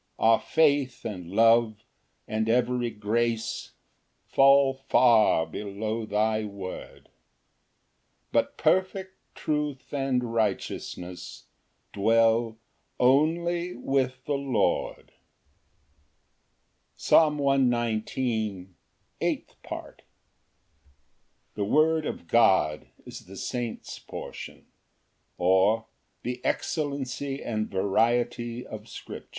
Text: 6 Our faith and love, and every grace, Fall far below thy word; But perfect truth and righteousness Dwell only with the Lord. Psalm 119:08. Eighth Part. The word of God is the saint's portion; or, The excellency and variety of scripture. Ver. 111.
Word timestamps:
6 0.15 0.15
Our 0.17 0.39
faith 0.41 1.05
and 1.05 1.27
love, 1.29 1.83
and 2.27 2.49
every 2.49 2.89
grace, 2.89 3.73
Fall 4.25 4.73
far 4.73 5.45
below 5.45 6.07
thy 6.07 6.43
word; 6.43 7.09
But 8.31 8.57
perfect 8.57 9.13
truth 9.35 9.93
and 9.93 10.33
righteousness 10.33 11.43
Dwell 11.93 12.57
only 12.99 13.75
with 13.75 14.25
the 14.25 14.33
Lord. 14.33 15.11
Psalm 16.95 17.37
119:08. 17.37 18.69
Eighth 19.21 19.55
Part. 19.61 20.01
The 21.53 21.63
word 21.65 22.07
of 22.07 22.27
God 22.27 22.87
is 23.05 23.27
the 23.27 23.37
saint's 23.37 23.99
portion; 23.99 24.65
or, 25.37 25.85
The 26.23 26.43
excellency 26.43 27.43
and 27.43 27.69
variety 27.69 28.65
of 28.65 28.89
scripture. 28.89 29.19
Ver. 29.19 29.27
111. 29.27 29.27